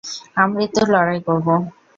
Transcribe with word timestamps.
আমৃত্যু 0.37 0.81
লড়াই 0.93 1.19
করব। 1.27 1.47